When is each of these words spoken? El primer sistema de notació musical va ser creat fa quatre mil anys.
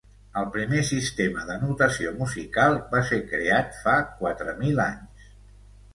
El 0.39 0.45
primer 0.53 0.79
sistema 0.87 1.43
de 1.49 1.57
notació 1.65 2.15
musical 2.21 2.79
va 2.95 3.05
ser 3.13 3.19
creat 3.35 3.81
fa 3.85 3.97
quatre 4.23 4.57
mil 4.63 4.83
anys. 4.91 5.33